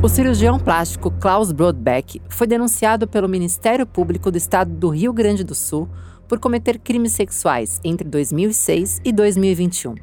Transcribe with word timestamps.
O 0.00 0.08
cirurgião 0.08 0.60
plástico 0.60 1.10
Klaus 1.10 1.50
Brodbeck 1.50 2.22
foi 2.28 2.46
denunciado 2.46 3.08
pelo 3.08 3.28
Ministério 3.28 3.84
Público 3.84 4.30
do 4.30 4.38
Estado 4.38 4.70
do 4.70 4.90
Rio 4.90 5.12
Grande 5.12 5.42
do 5.42 5.56
Sul 5.56 5.88
por 6.28 6.38
cometer 6.38 6.78
crimes 6.78 7.14
sexuais 7.14 7.80
entre 7.82 8.08
2006 8.08 9.00
e 9.04 9.12
2021. 9.12 9.96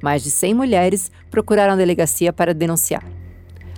Mais 0.00 0.22
de 0.22 0.30
100 0.30 0.54
mulheres 0.54 1.10
procuraram 1.28 1.72
a 1.72 1.76
delegacia 1.76 2.32
para 2.32 2.54
denunciar. 2.54 3.02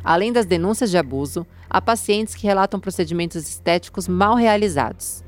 Além 0.04 0.34
das 0.34 0.44
denúncias 0.44 0.90
de 0.90 0.98
abuso, 0.98 1.46
há 1.70 1.80
pacientes 1.80 2.34
que 2.34 2.46
relatam 2.46 2.78
procedimentos 2.78 3.48
estéticos 3.48 4.06
mal 4.06 4.34
realizados. 4.34 5.24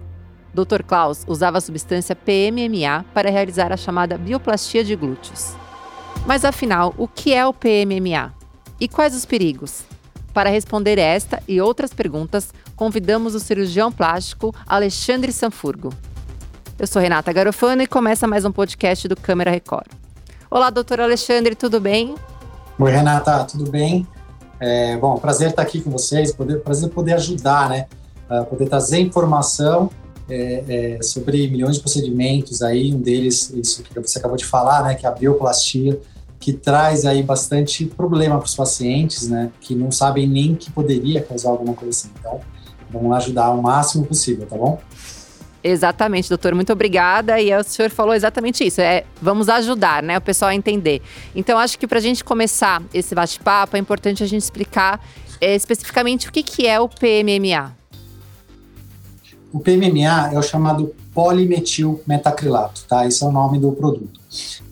Dr. 0.53 0.83
Klaus 0.87 1.25
usava 1.27 1.57
a 1.57 1.63
substância 1.63 2.15
PMMA 2.15 3.07
para 3.15 3.31
realizar 3.31 3.73
a 3.73 3.77
chamada 3.79 4.19
bioplastia 4.19 4.85
de 4.85 4.95
glúteos. 4.97 5.55
Mas 6.27 6.45
afinal, 6.45 6.95
o 6.99 7.09
que 7.09 7.33
é 7.33 7.47
o 7.47 7.55
PMMA? 7.55 8.35
E 8.79 8.87
quais 8.87 9.17
os 9.17 9.25
perigos? 9.25 9.96
Para 10.37 10.51
responder 10.51 10.99
esta 10.99 11.43
e 11.49 11.63
outras 11.63 11.95
perguntas, 11.95 12.53
convidamos 12.77 13.35
o 13.35 13.41
cirurgião 13.41 13.91
plástico 13.91 14.55
Alexandre 14.67 15.33
Sanfurgo. 15.33 15.95
Eu 16.79 16.87
sou 16.87 17.01
Renata 17.01 17.33
Garofano 17.33 17.81
e 17.81 17.87
começa 17.87 18.27
mais 18.27 18.45
um 18.45 18.53
podcast 18.53 19.09
do 19.09 19.17
Câmara 19.17 19.51
Record. 19.51 19.87
Olá, 20.51 20.69
doutor 20.69 21.01
Alexandre, 21.01 21.55
tudo 21.55 21.81
bem? 21.81 22.15
Oi, 22.79 22.93
Renata, 22.93 23.45
tudo 23.45 23.71
bem? 23.71 24.07
É, 24.61 24.99
bom, 24.99 25.17
prazer 25.17 25.49
estar 25.49 25.63
aqui 25.63 25.81
com 25.81 25.91
vocês, 25.91 26.35
poder, 26.35 26.61
prazer 26.61 26.91
poder 26.91 27.15
ajudar, 27.15 27.71
né? 27.71 27.87
Uh, 28.31 28.45
poder 28.45 28.69
trazer 28.69 29.01
informação 29.01 29.89
é, 30.29 30.97
é, 30.99 31.03
sobre 31.03 31.49
milhões 31.49 31.77
de 31.77 31.81
procedimentos 31.81 32.61
aí, 32.61 32.93
um 32.93 33.01
deles, 33.01 33.49
isso 33.55 33.83
que 33.83 33.99
você 33.99 34.19
acabou 34.19 34.37
de 34.37 34.45
falar, 34.45 34.85
né, 34.85 34.95
que 34.97 35.07
é 35.07 35.09
a 35.09 35.13
bioplastia, 35.13 35.99
que 36.39 36.53
traz 36.53 37.05
aí 37.05 37.23
bastante 37.23 37.85
problema 37.87 38.39
para 38.39 38.47
os 38.47 38.55
pacientes, 38.55 39.29
né, 39.29 39.51
que 39.61 39.75
não 39.75 39.91
sabem 39.91 40.27
nem 40.27 40.55
que 40.55 40.71
poderia 40.71 41.23
causar 41.23 41.51
alguma 41.51 41.75
coisa 41.75 41.91
assim. 41.91 42.11
Então, 42.19 42.41
vamos 42.91 43.17
ajudar 43.17 43.51
o 43.51 43.63
máximo 43.63 44.05
possível, 44.05 44.47
tá 44.47 44.57
bom? 44.57 44.81
Exatamente, 45.69 46.29
doutor. 46.29 46.55
Muito 46.55 46.73
obrigada. 46.73 47.41
E 47.41 47.53
o 47.53 47.65
senhor 47.65 47.91
falou 47.91 48.15
exatamente 48.15 48.65
isso. 48.65 48.81
É, 48.81 49.03
vamos 49.21 49.49
ajudar, 49.49 50.01
né, 50.03 50.17
o 50.17 50.21
pessoal 50.21 50.51
a 50.51 50.55
entender. 50.55 51.03
Então, 51.35 51.59
acho 51.59 51.77
que 51.77 51.89
para 51.89 51.99
a 51.99 52.03
gente 52.03 52.23
começar 52.23 52.81
esse 52.95 53.15
bate-papo, 53.15 53.77
é 53.77 53.81
importante 53.81 54.23
a 54.23 54.27
gente 54.27 54.43
explicar 54.43 55.05
é, 55.41 55.57
especificamente 55.57 56.29
o 56.29 56.33
que, 56.33 56.43
que 56.43 56.67
é 56.67 56.79
o 56.79 56.89
PMMA. 56.89 57.75
O 59.53 59.59
PMMA 59.59 60.31
é 60.33 60.39
o 60.39 60.43
chamado 60.43 60.95
polimetil 61.13 62.01
metacrilato, 62.07 62.85
tá? 62.87 63.07
Esse 63.07 63.25
é 63.25 63.27
o 63.27 63.33
nome 63.33 63.59
do 63.59 63.73
produto. 63.73 64.21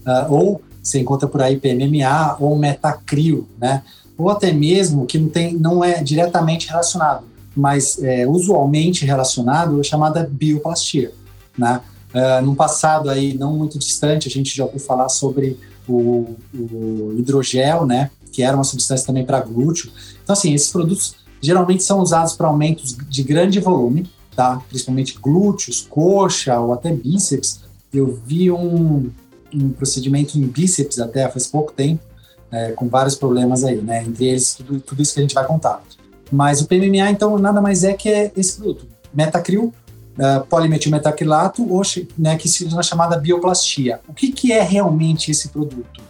Uh, 0.06 0.32
ou 0.32 0.62
você 0.84 1.00
encontra 1.00 1.26
por 1.26 1.40
aí 1.40 1.56
PMMA 1.56 2.36
ou 2.38 2.56
metacrio, 2.56 3.48
né? 3.58 3.82
Ou 4.18 4.28
até 4.28 4.52
mesmo 4.52 5.06
que 5.06 5.18
não, 5.18 5.28
tem, 5.28 5.54
não 5.54 5.82
é 5.82 6.02
diretamente 6.02 6.68
relacionado, 6.68 7.24
mas 7.56 8.00
é, 8.02 8.26
usualmente 8.28 9.04
relacionado 9.06 9.80
à 9.80 9.82
chamada 9.82 10.28
bioplastia, 10.30 11.12
né? 11.56 11.80
Uh, 12.14 12.44
num 12.44 12.54
passado 12.54 13.10
aí 13.10 13.36
não 13.36 13.56
muito 13.56 13.76
distante, 13.76 14.28
a 14.28 14.30
gente 14.30 14.56
já 14.56 14.64
ouviu 14.64 14.78
falar 14.78 15.08
sobre 15.08 15.58
o, 15.88 16.36
o 16.54 17.14
hidrogel, 17.18 17.84
né? 17.84 18.10
Que 18.30 18.42
era 18.42 18.56
uma 18.56 18.62
substância 18.62 19.06
também 19.06 19.24
para 19.24 19.40
glúteo. 19.40 19.90
Então, 20.22 20.32
assim, 20.32 20.54
esses 20.54 20.70
produtos 20.70 21.16
geralmente 21.40 21.82
são 21.82 22.00
usados 22.00 22.34
para 22.34 22.46
aumentos 22.46 22.96
de 23.08 23.22
grande 23.24 23.58
volume, 23.58 24.08
tá? 24.36 24.62
Principalmente 24.68 25.18
glúteos, 25.20 25.86
coxa 25.90 26.58
ou 26.60 26.72
até 26.72 26.92
bíceps. 26.92 27.62
Eu 27.92 28.20
vi 28.24 28.50
um, 28.50 29.10
um 29.54 29.70
procedimento 29.70 30.38
em 30.38 30.46
bíceps 30.46 30.98
até 30.98 31.28
faz 31.28 31.46
pouco 31.46 31.72
tempo, 31.72 32.02
é, 32.50 32.72
com 32.72 32.88
vários 32.88 33.14
problemas 33.14 33.64
aí, 33.64 33.80
né? 33.80 34.02
Entre 34.02 34.26
eles, 34.26 34.54
tudo, 34.54 34.80
tudo 34.80 35.02
isso 35.02 35.14
que 35.14 35.20
a 35.20 35.22
gente 35.22 35.34
vai 35.34 35.46
contar. 35.46 35.82
Mas 36.30 36.60
o 36.60 36.66
PMMA, 36.66 37.10
então, 37.10 37.38
nada 37.38 37.60
mais 37.60 37.84
é 37.84 37.92
que 37.92 38.08
é 38.08 38.32
esse 38.36 38.56
produto. 38.56 38.86
Metacril, 39.12 39.72
uh, 40.18 40.44
polimetilmetacrilato, 40.46 41.68
ou 41.70 41.82
né, 42.18 42.36
que 42.36 42.48
se 42.48 42.64
usa 42.64 42.76
na 42.76 42.82
chamada 42.82 43.16
bioplastia. 43.16 44.00
O 44.08 44.12
que, 44.12 44.32
que 44.32 44.52
é 44.52 44.62
realmente 44.62 45.30
esse 45.30 45.48
produto? 45.48 46.02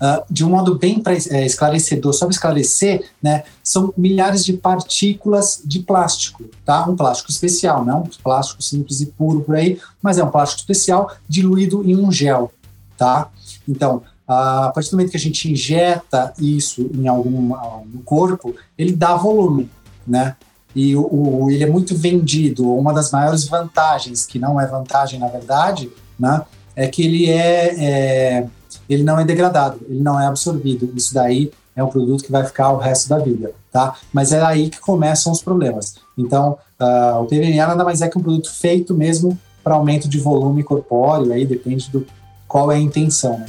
Uh, 0.00 0.24
de 0.30 0.44
um 0.44 0.48
modo 0.48 0.78
bem 0.78 1.02
é, 1.30 1.44
esclarecedor, 1.44 2.14
só 2.14 2.24
para 2.24 2.32
esclarecer, 2.32 3.10
né, 3.22 3.44
são 3.62 3.92
milhares 3.94 4.42
de 4.42 4.54
partículas 4.54 5.60
de 5.62 5.80
plástico, 5.80 6.44
tá? 6.64 6.88
Um 6.88 6.96
plástico 6.96 7.30
especial, 7.30 7.84
não 7.84 7.92
é 7.92 7.96
um 7.96 8.10
plástico 8.22 8.62
simples 8.62 9.02
e 9.02 9.06
puro 9.06 9.42
por 9.42 9.56
aí, 9.56 9.78
mas 10.00 10.16
é 10.16 10.24
um 10.24 10.30
plástico 10.30 10.60
especial 10.60 11.12
diluído 11.28 11.82
em 11.84 11.96
um 11.96 12.10
gel, 12.10 12.50
tá? 12.96 13.28
Então, 13.68 14.02
a 14.26 14.70
partir 14.74 14.90
do 14.90 14.96
momento 14.96 15.10
que 15.10 15.16
a 15.16 15.20
gente 15.20 15.52
injeta 15.52 16.32
isso 16.38 16.88
em 16.94 17.06
algum 17.06 17.54
no 17.92 18.00
corpo, 18.02 18.54
ele 18.78 18.92
dá 18.92 19.16
volume, 19.16 19.68
né? 20.06 20.36
E 20.74 20.94
o, 20.94 21.02
o, 21.02 21.50
ele 21.50 21.64
é 21.64 21.66
muito 21.66 21.96
vendido. 21.96 22.72
Uma 22.72 22.92
das 22.92 23.10
maiores 23.10 23.46
vantagens, 23.46 24.24
que 24.24 24.38
não 24.38 24.60
é 24.60 24.66
vantagem 24.66 25.18
na 25.18 25.26
verdade, 25.26 25.90
né, 26.18 26.42
é 26.76 26.86
que 26.86 27.02
ele 27.02 27.28
é, 27.28 27.74
é 27.78 28.46
ele 28.90 29.04
não 29.04 29.18
é 29.18 29.24
degradado, 29.24 29.80
ele 29.88 30.00
não 30.00 30.20
é 30.20 30.26
absorvido. 30.26 30.92
Isso 30.96 31.14
daí 31.14 31.50
é 31.76 31.82
um 31.82 31.88
produto 31.88 32.24
que 32.24 32.32
vai 32.32 32.44
ficar 32.44 32.72
o 32.72 32.76
resto 32.76 33.08
da 33.08 33.18
vida, 33.18 33.52
tá? 33.70 33.94
Mas 34.12 34.32
é 34.32 34.42
aí 34.42 34.68
que 34.68 34.80
começam 34.80 35.32
os 35.32 35.40
problemas. 35.40 35.96
Então, 36.18 36.58
uh, 36.80 37.20
o 37.22 37.26
PMMA 37.26 37.66
nada 37.66 37.84
mais 37.84 38.02
é 38.02 38.08
que 38.08 38.18
um 38.18 38.22
produto 38.22 38.52
feito 38.52 38.92
mesmo 38.92 39.38
para 39.62 39.74
aumento 39.74 40.08
de 40.08 40.18
volume 40.18 40.64
corpóreo, 40.64 41.32
aí 41.32 41.46
depende 41.46 41.90
do 41.90 42.06
qual 42.48 42.72
é 42.72 42.76
a 42.76 42.80
intenção, 42.80 43.38
né? 43.38 43.46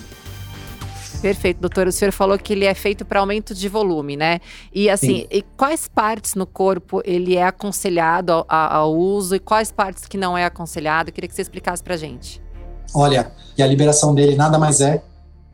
Perfeito, 1.22 1.60
doutor. 1.60 1.88
O 1.88 1.92
senhor 1.92 2.12
falou 2.12 2.38
que 2.38 2.52
ele 2.52 2.66
é 2.66 2.74
feito 2.74 3.06
para 3.06 3.20
aumento 3.20 3.54
de 3.54 3.70
volume, 3.70 4.18
né? 4.18 4.40
E 4.74 4.90
assim, 4.90 5.28
e 5.30 5.44
quais 5.56 5.88
partes 5.88 6.34
no 6.34 6.48
corpo 6.48 7.00
ele 7.06 7.36
é 7.36 7.44
aconselhado 7.44 8.32
ao, 8.32 8.46
ao, 8.50 8.98
uso 8.98 9.36
e 9.36 9.40
quais 9.40 9.72
partes 9.72 10.06
que 10.06 10.18
não 10.18 10.36
é 10.36 10.46
aconselhado? 10.46 11.10
Eu 11.10 11.14
queria 11.14 11.28
que 11.28 11.36
você 11.36 11.44
explicasse 11.44 11.84
para 11.84 11.96
gente. 11.96 12.42
Olha, 12.94 13.32
e 13.56 13.62
a 13.62 13.68
liberação 13.68 14.16
dele 14.16 14.36
nada 14.36 14.58
mais 14.58 14.82
é 14.82 15.04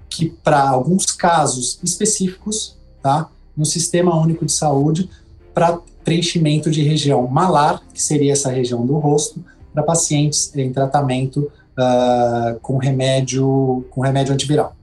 que 0.09 0.29
para 0.29 0.69
alguns 0.69 1.05
casos 1.07 1.79
específicos, 1.83 2.77
tá, 3.01 3.29
no 3.55 3.65
Sistema 3.65 4.15
Único 4.19 4.45
de 4.45 4.51
Saúde, 4.51 5.09
para 5.53 5.79
preenchimento 6.03 6.69
de 6.71 6.83
região 6.83 7.27
malar, 7.27 7.81
que 7.93 8.01
seria 8.01 8.31
essa 8.31 8.49
região 8.49 8.85
do 8.85 8.97
rosto, 8.97 9.43
para 9.73 9.83
pacientes 9.83 10.55
em 10.55 10.71
tratamento 10.71 11.51
uh, 11.77 12.59
com 12.61 12.77
remédio 12.77 13.85
com 13.89 14.01
remédio 14.01 14.33
antiviral, 14.33 14.75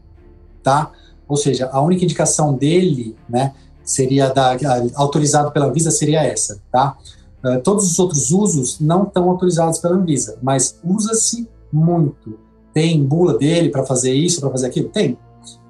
tá? 0.62 0.92
Ou 1.26 1.36
seja, 1.36 1.68
a 1.72 1.80
única 1.80 2.04
indicação 2.04 2.54
dele, 2.54 3.16
né, 3.28 3.54
seria 3.82 4.28
da, 4.28 4.56
autorizado 4.94 5.50
pela 5.50 5.66
Anvisa 5.66 5.90
seria 5.90 6.22
essa, 6.22 6.60
tá? 6.70 6.96
Uh, 7.42 7.60
todos 7.60 7.90
os 7.90 7.98
outros 7.98 8.30
usos 8.30 8.78
não 8.80 9.04
estão 9.04 9.28
autorizados 9.30 9.78
pela 9.78 9.96
Anvisa, 9.96 10.38
mas 10.42 10.78
usa-se 10.84 11.48
muito 11.72 12.38
tem 12.74 13.02
bula 13.02 13.38
dele 13.38 13.70
para 13.70 13.86
fazer 13.86 14.12
isso, 14.12 14.40
para 14.40 14.50
fazer 14.50 14.66
aquilo? 14.66 14.88
Tem, 14.88 15.16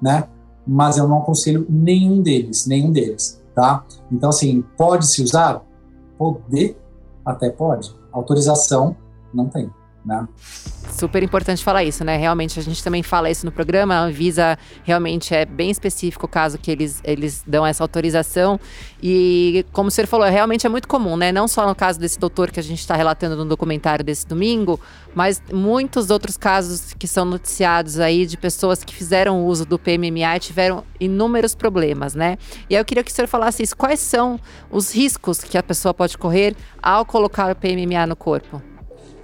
né? 0.01 0.27
Mas 0.67 0.97
eu 0.97 1.07
não 1.07 1.19
aconselho 1.19 1.65
nenhum 1.69 2.21
deles, 2.21 2.65
nenhum 2.65 2.91
deles, 2.91 3.41
tá? 3.53 3.85
Então, 4.11 4.29
assim, 4.29 4.63
pode 4.75 5.05
se 5.05 5.21
usar? 5.21 5.63
Poder, 6.17 6.75
até 7.23 7.49
pode. 7.49 7.95
Autorização, 8.11 8.95
não 9.31 9.47
tem, 9.47 9.69
né? 10.05 10.27
Super 10.91 11.23
importante 11.23 11.63
falar 11.63 11.83
isso, 11.83 12.05
né? 12.05 12.15
Realmente, 12.15 12.59
a 12.59 12.63
gente 12.63 12.81
também 12.81 13.03
fala 13.03 13.29
isso 13.29 13.45
no 13.45 13.51
programa. 13.51 13.95
A 13.95 13.99
Anvisa 14.01 14.57
realmente 14.83 15.33
é 15.33 15.43
bem 15.43 15.69
específico 15.69 16.25
o 16.25 16.29
caso 16.29 16.57
que 16.57 16.71
eles, 16.71 17.01
eles 17.03 17.43
dão 17.45 17.65
essa 17.65 17.83
autorização. 17.83 18.59
E, 19.01 19.65
como 19.73 19.89
o 19.89 19.91
senhor 19.91 20.07
falou, 20.07 20.27
realmente 20.27 20.65
é 20.65 20.69
muito 20.69 20.87
comum, 20.87 21.17
né? 21.17 21.31
Não 21.31 21.47
só 21.47 21.67
no 21.67 21.75
caso 21.75 21.99
desse 21.99 22.19
doutor 22.19 22.51
que 22.51 22.59
a 22.59 22.63
gente 22.63 22.79
está 22.79 22.95
relatando 22.95 23.35
no 23.35 23.45
documentário 23.45 24.05
desse 24.05 24.25
domingo, 24.27 24.79
mas 25.13 25.41
muitos 25.51 26.09
outros 26.09 26.37
casos 26.37 26.93
que 26.93 27.07
são 27.07 27.25
noticiados 27.25 27.99
aí 27.99 28.25
de 28.25 28.37
pessoas 28.37 28.83
que 28.83 28.95
fizeram 28.95 29.43
uso 29.43 29.65
do 29.65 29.79
PMMA 29.79 30.35
e 30.35 30.39
tiveram 30.39 30.83
inúmeros 30.99 31.55
problemas, 31.55 32.13
né? 32.13 32.37
E 32.69 32.75
aí 32.75 32.81
eu 32.81 32.85
queria 32.85 33.03
que 33.03 33.11
o 33.11 33.13
senhor 33.13 33.27
falasse 33.27 33.63
isso. 33.63 33.75
Quais 33.75 33.99
são 33.99 34.39
os 34.69 34.95
riscos 34.95 35.39
que 35.43 35.57
a 35.57 35.63
pessoa 35.63 35.93
pode 35.93 36.17
correr 36.17 36.55
ao 36.81 37.05
colocar 37.05 37.51
o 37.51 37.55
PMMA 37.55 38.05
no 38.07 38.15
corpo? 38.15 38.74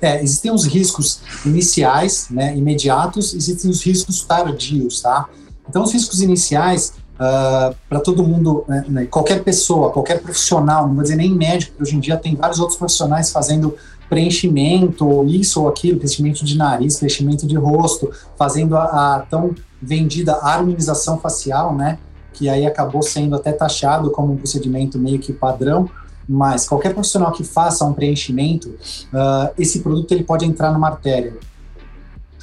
É, 0.02 0.22
existem 0.24 0.52
os 0.52 0.66
riscos 0.66 1.22
iniciais, 1.46 2.28
né, 2.32 2.58
imediatos, 2.58 3.34
existem 3.34 3.70
os 3.70 3.84
riscos 3.84 4.22
tardios, 4.22 5.02
tá? 5.02 5.30
Então, 5.70 5.84
os 5.84 5.94
riscos 5.94 6.22
iniciais, 6.22 6.94
uh, 7.20 7.24
ah, 7.24 7.74
para 7.88 8.00
todo 8.00 8.24
mundo, 8.24 8.66
né, 8.68 8.84
né, 8.88 9.06
qualquer 9.06 9.44
pessoa, 9.44 9.92
qualquer 9.92 10.22
profissional, 10.22 10.88
não 10.88 10.96
vou 10.96 11.04
dizer 11.04 11.16
nem 11.16 11.34
médico, 11.34 11.82
hoje 11.82 11.96
em 11.96 12.00
dia 12.00 12.18
tem 12.18 12.36
vários 12.36 12.60
outros 12.60 12.78
profissionais 12.78 13.32
fazendo 13.32 13.76
preenchimento, 14.10 15.08
ou 15.08 15.26
isso 15.26 15.62
ou 15.62 15.70
aquilo, 15.70 15.98
preenchimento 15.98 16.44
de 16.44 16.58
nariz, 16.58 16.98
preenchimento 16.98 17.48
de 17.48 17.56
rosto, 17.56 18.12
fazendo 18.38 18.76
a, 18.76 19.16
a 19.16 19.20
tão 19.20 19.56
vendida 19.82 20.36
harmonização 20.36 21.18
facial, 21.18 21.74
né? 21.74 21.98
Que 22.34 22.50
aí 22.50 22.66
acabou 22.66 23.02
sendo 23.02 23.36
até 23.36 23.54
taxado 23.54 24.12
como 24.12 24.34
um 24.34 24.38
procedimento 24.38 25.00
meio 25.00 25.20
que 25.20 25.32
padrão, 25.32 25.90
mas 26.28 26.68
qualquer 26.68 26.94
profissional 26.94 27.32
que 27.32 27.44
faça 27.44 27.86
um 27.86 27.94
preenchimento, 27.94 28.70
uh, 28.70 29.54
esse 29.58 29.80
produto 29.80 30.12
ele 30.12 30.24
pode 30.24 30.46
entrar 30.46 30.72
numa 30.72 30.88
artéria, 30.88 31.38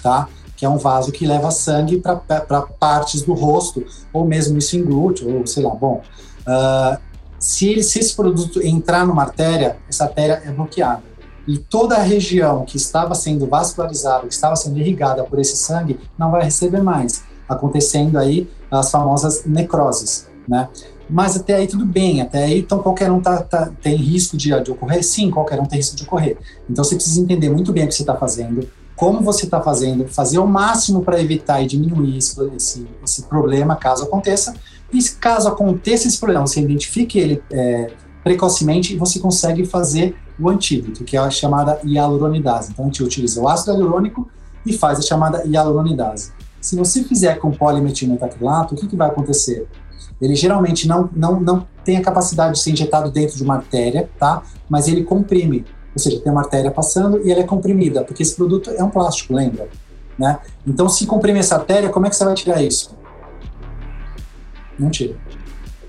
tá? 0.02 0.28
Que 0.56 0.64
é 0.64 0.68
um 0.68 0.78
vaso 0.78 1.12
que 1.12 1.26
leva 1.26 1.50
sangue 1.50 2.00
para 2.00 2.62
partes 2.62 3.22
do 3.22 3.34
rosto, 3.34 3.84
ou 4.12 4.24
mesmo 4.24 4.58
isso 4.58 4.76
em 4.76 4.84
glúteo, 4.84 5.38
ou 5.38 5.46
sei 5.46 5.62
lá, 5.62 5.74
bom. 5.74 6.02
Uh, 6.40 6.98
Se, 7.40 7.68
ele, 7.68 7.84
se 7.84 8.00
esse 8.00 8.16
produto 8.16 8.60
entrar 8.60 9.06
numa 9.06 9.22
artéria, 9.22 9.76
essa 9.88 10.04
artéria 10.04 10.42
é 10.44 10.50
bloqueada. 10.50 11.04
E 11.46 11.56
toda 11.56 11.94
a 11.94 12.02
região 12.02 12.64
que 12.64 12.76
estava 12.76 13.14
sendo 13.14 13.46
vascularizada, 13.46 14.26
que 14.26 14.34
estava 14.34 14.56
sendo 14.56 14.76
irrigada 14.80 15.22
por 15.22 15.38
esse 15.38 15.56
sangue, 15.56 16.00
não 16.18 16.32
vai 16.32 16.42
receber 16.42 16.82
mais, 16.82 17.22
acontecendo 17.48 18.18
aí 18.18 18.50
as 18.68 18.90
famosas 18.90 19.44
necroses, 19.46 20.26
né? 20.48 20.68
Mas 21.08 21.36
até 21.36 21.54
aí 21.54 21.66
tudo 21.66 21.86
bem, 21.86 22.20
até 22.20 22.44
aí 22.44 22.60
então 22.60 22.80
qualquer 22.80 23.10
um 23.10 23.20
tá, 23.20 23.42
tá, 23.42 23.70
tem 23.80 23.96
risco 23.96 24.36
de, 24.36 24.48
de 24.62 24.70
ocorrer? 24.70 25.02
Sim, 25.02 25.30
qualquer 25.30 25.58
um 25.60 25.64
tem 25.64 25.78
risco 25.78 25.96
de 25.96 26.02
ocorrer. 26.04 26.36
Então 26.68 26.84
você 26.84 26.94
precisa 26.94 27.20
entender 27.20 27.48
muito 27.48 27.72
bem 27.72 27.84
o 27.84 27.88
que 27.88 27.94
você 27.94 28.02
está 28.02 28.14
fazendo, 28.14 28.68
como 28.94 29.22
você 29.22 29.44
está 29.44 29.60
fazendo, 29.60 30.06
fazer 30.08 30.38
o 30.38 30.46
máximo 30.46 31.02
para 31.02 31.20
evitar 31.20 31.62
e 31.62 31.66
diminuir 31.66 32.18
esse, 32.18 32.38
esse, 32.56 32.86
esse, 33.02 33.22
problema 33.22 33.76
caso 33.76 34.04
aconteça. 34.04 34.54
E 34.92 35.02
caso 35.02 35.48
aconteça 35.48 36.08
esse 36.08 36.18
problema, 36.18 36.46
você 36.46 36.60
identifique 36.60 37.18
ele 37.18 37.42
é, 37.52 37.90
precocemente 38.24 38.92
e 38.92 38.96
você 38.96 39.18
consegue 39.18 39.64
fazer 39.64 40.16
o 40.38 40.48
antídoto, 40.48 41.04
que 41.04 41.16
é 41.16 41.20
a 41.20 41.30
chamada 41.30 41.80
hialuronidase. 41.84 42.72
Então 42.72 42.84
a 42.84 42.88
gente 42.88 43.02
utiliza 43.02 43.40
o 43.40 43.48
ácido 43.48 43.72
hialurônico 43.72 44.28
e 44.64 44.72
faz 44.72 44.98
a 44.98 45.02
chamada 45.02 45.44
hialuronidase. 45.46 46.32
Se 46.60 46.76
você 46.76 47.04
fizer 47.04 47.38
com 47.38 47.50
polimetilmetacrilato, 47.50 48.74
o 48.74 48.76
que, 48.76 48.86
que 48.86 48.96
vai 48.96 49.08
acontecer? 49.08 49.66
Ele 50.20 50.34
geralmente 50.34 50.86
não, 50.86 51.08
não, 51.14 51.40
não 51.40 51.66
tem 51.84 51.96
a 51.96 52.02
capacidade 52.02 52.54
de 52.54 52.60
ser 52.60 52.72
injetado 52.72 53.10
dentro 53.10 53.36
de 53.36 53.42
uma 53.42 53.56
artéria, 53.56 54.08
tá? 54.18 54.42
Mas 54.68 54.88
ele 54.88 55.04
comprime, 55.04 55.64
ou 55.94 55.98
seja, 55.98 56.20
tem 56.20 56.30
uma 56.30 56.42
artéria 56.42 56.70
passando 56.70 57.26
e 57.26 57.32
ela 57.32 57.40
é 57.40 57.44
comprimida, 57.44 58.04
porque 58.04 58.22
esse 58.22 58.34
produto 58.34 58.70
é 58.70 58.82
um 58.82 58.90
plástico, 58.90 59.34
lembra? 59.34 59.68
Né? 60.18 60.38
Então, 60.66 60.88
se 60.88 61.06
comprimir 61.06 61.40
essa 61.40 61.54
artéria, 61.54 61.88
como 61.90 62.06
é 62.06 62.10
que 62.10 62.16
você 62.16 62.24
vai 62.24 62.34
tirar 62.34 62.60
isso? 62.60 62.96
Não 64.78 64.90
tira. 64.90 65.16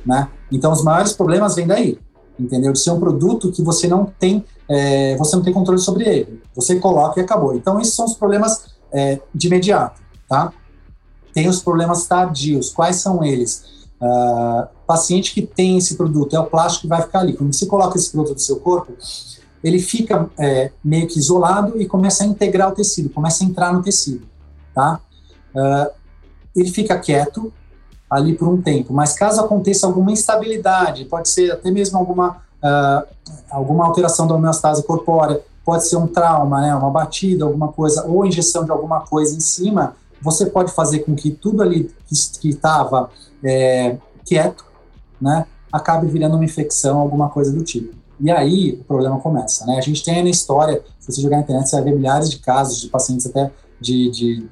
Né? 0.05 0.29
Então, 0.51 0.71
os 0.71 0.83
maiores 0.83 1.13
problemas 1.13 1.55
vêm 1.55 1.65
daí, 1.65 1.99
entendeu? 2.39 2.71
De 2.71 2.79
ser 2.79 2.91
um 2.91 2.99
produto 2.99 3.51
que 3.51 3.63
você 3.63 3.87
não 3.87 4.05
tem, 4.05 4.45
é, 4.67 5.17
você 5.17 5.35
não 5.35 5.43
tem 5.43 5.53
controle 5.53 5.79
sobre 5.79 6.07
ele. 6.07 6.41
Você 6.55 6.79
coloca 6.79 7.19
e 7.19 7.23
acabou. 7.23 7.55
Então, 7.55 7.79
esses 7.79 7.93
são 7.93 8.05
os 8.05 8.13
problemas 8.13 8.75
é, 8.91 9.19
de 9.33 9.47
imediato, 9.47 10.01
tá? 10.27 10.53
Tem 11.33 11.47
os 11.47 11.61
problemas 11.61 12.07
tardios. 12.07 12.71
Quais 12.71 12.97
são 12.97 13.23
eles? 13.23 13.78
Uh, 14.01 14.67
paciente 14.87 15.33
que 15.33 15.41
tem 15.41 15.77
esse 15.77 15.95
produto, 15.95 16.35
é 16.35 16.39
o 16.39 16.45
plástico 16.45 16.83
que 16.83 16.87
vai 16.87 17.01
ficar 17.01 17.19
ali. 17.19 17.33
Quando 17.33 17.53
você 17.53 17.65
coloca 17.65 17.97
esse 17.97 18.11
produto 18.11 18.33
no 18.33 18.39
seu 18.39 18.59
corpo, 18.59 18.93
ele 19.63 19.79
fica 19.79 20.29
é, 20.37 20.71
meio 20.83 21.07
que 21.07 21.19
isolado 21.19 21.79
e 21.81 21.85
começa 21.85 22.23
a 22.23 22.27
integrar 22.27 22.69
o 22.69 22.71
tecido, 22.71 23.09
começa 23.09 23.43
a 23.43 23.47
entrar 23.47 23.73
no 23.73 23.81
tecido, 23.81 24.25
tá? 24.73 24.99
Uh, 25.53 25.91
ele 26.55 26.71
fica 26.71 26.97
quieto 26.97 27.51
ali 28.09 28.35
por 28.35 28.47
um 28.47 28.61
tempo, 28.61 28.93
mas 28.93 29.13
caso 29.13 29.41
aconteça 29.41 29.85
alguma 29.85 30.11
instabilidade, 30.11 31.05
pode 31.05 31.29
ser 31.29 31.51
até 31.51 31.69
mesmo 31.69 31.97
alguma, 31.97 32.37
uh, 32.63 33.07
alguma 33.51 33.85
alteração 33.85 34.25
da 34.25 34.33
homeostase 34.33 34.81
corpórea, 34.83 35.41
pode 35.63 35.87
ser 35.87 35.97
um 35.97 36.07
trauma, 36.07 36.61
né, 36.61 36.73
uma 36.73 36.89
batida, 36.89 37.45
alguma 37.45 37.67
coisa, 37.67 38.05
ou 38.07 38.25
injeção 38.25 38.65
de 38.65 38.71
alguma 38.71 39.01
coisa 39.01 39.35
em 39.35 39.39
cima, 39.39 39.95
você 40.21 40.47
pode 40.47 40.71
fazer 40.71 40.99
com 40.99 41.15
que 41.15 41.29
tudo 41.29 41.61
ali 41.61 41.93
que 42.07 42.49
estava 42.49 43.09
é, 43.43 43.97
quieto, 44.25 44.65
né, 45.19 45.45
acabe 45.71 46.07
virando 46.07 46.35
uma 46.35 46.45
infecção, 46.45 46.99
alguma 46.99 47.29
coisa 47.29 47.51
do 47.51 47.63
tipo. 47.63 47.95
E 48.19 48.29
aí 48.29 48.77
o 48.81 48.83
problema 48.83 49.19
começa, 49.19 49.65
né? 49.65 49.77
A 49.77 49.81
gente 49.81 50.03
tem 50.03 50.21
na 50.21 50.29
história, 50.29 50.83
se 50.99 51.11
você 51.11 51.21
jogar 51.21 51.37
na 51.37 51.43
internet, 51.43 51.69
você 51.69 51.75
vai 51.77 51.85
ver 51.85 51.95
milhares 51.95 52.29
de 52.29 52.39
casos 52.39 52.81
de 52.81 52.89
pacientes 52.89 53.25
até 53.25 53.49
de, 53.79 54.09
de 54.09 54.49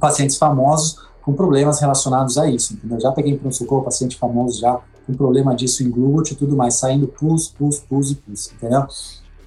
pacientes 0.00 0.36
famosos 0.36 0.98
com 1.22 1.32
problemas 1.32 1.80
relacionados 1.80 2.36
a 2.36 2.50
isso, 2.50 2.74
entendeu? 2.74 2.98
Já 3.00 3.12
peguei 3.12 3.38
para 3.38 3.48
um 3.48 3.52
socorro 3.52 3.84
paciente 3.84 4.16
famoso 4.16 4.60
já 4.60 4.80
com 5.06 5.14
problema 5.14 5.54
disso 5.54 5.82
em 5.84 5.90
glúteo 5.90 6.34
e 6.34 6.36
tudo 6.36 6.56
mais, 6.56 6.74
saindo 6.74 7.06
pus, 7.06 7.48
pus, 7.48 7.78
pus 7.78 8.10
e 8.10 8.14
pus, 8.16 8.50
entendeu? 8.52 8.86